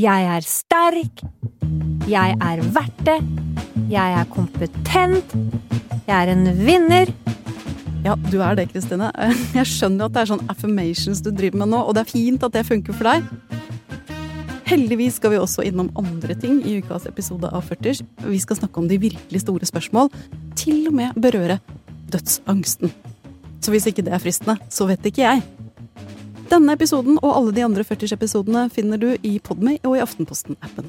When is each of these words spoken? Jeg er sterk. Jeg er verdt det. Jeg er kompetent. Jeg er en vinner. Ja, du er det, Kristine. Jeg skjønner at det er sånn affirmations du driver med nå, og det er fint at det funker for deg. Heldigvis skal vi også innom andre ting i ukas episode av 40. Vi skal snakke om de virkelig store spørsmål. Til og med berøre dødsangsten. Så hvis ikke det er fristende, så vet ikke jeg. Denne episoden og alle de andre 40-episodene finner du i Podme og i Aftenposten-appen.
Jeg 0.00 0.24
er 0.32 0.44
sterk. 0.46 1.20
Jeg 2.08 2.36
er 2.40 2.60
verdt 2.72 3.00
det. 3.04 3.18
Jeg 3.90 4.14
er 4.16 4.28
kompetent. 4.32 5.34
Jeg 6.06 6.14
er 6.14 6.30
en 6.32 6.46
vinner. 6.56 7.10
Ja, 8.06 8.14
du 8.30 8.38
er 8.40 8.56
det, 8.56 8.70
Kristine. 8.70 9.10
Jeg 9.58 9.68
skjønner 9.68 10.08
at 10.08 10.14
det 10.14 10.22
er 10.22 10.30
sånn 10.30 10.46
affirmations 10.48 11.20
du 11.20 11.28
driver 11.34 11.60
med 11.60 11.72
nå, 11.74 11.82
og 11.84 11.98
det 11.98 12.06
er 12.06 12.12
fint 12.14 12.46
at 12.46 12.56
det 12.56 12.64
funker 12.70 12.96
for 12.96 13.10
deg. 13.10 13.28
Heldigvis 14.70 15.20
skal 15.20 15.34
vi 15.34 15.42
også 15.42 15.66
innom 15.68 15.92
andre 15.98 16.38
ting 16.38 16.62
i 16.64 16.78
ukas 16.80 17.04
episode 17.10 17.50
av 17.52 17.68
40. 17.68 18.00
Vi 18.24 18.40
skal 18.40 18.62
snakke 18.62 18.80
om 18.80 18.88
de 18.88 19.02
virkelig 19.02 19.44
store 19.44 19.68
spørsmål. 19.68 20.08
Til 20.56 20.86
og 20.88 20.96
med 20.96 21.18
berøre 21.20 21.60
dødsangsten. 22.08 22.94
Så 23.60 23.74
hvis 23.74 23.90
ikke 23.90 24.06
det 24.06 24.16
er 24.16 24.22
fristende, 24.22 24.56
så 24.72 24.88
vet 24.88 25.04
ikke 25.10 25.26
jeg. 25.26 25.44
Denne 26.50 26.74
episoden 26.74 27.14
og 27.20 27.30
alle 27.30 27.52
de 27.54 27.62
andre 27.62 27.84
40-episodene 27.86 28.64
finner 28.74 28.98
du 28.98 29.12
i 29.22 29.36
Podme 29.38 29.76
og 29.86 29.94
i 29.94 30.00
Aftenposten-appen. 30.02 30.88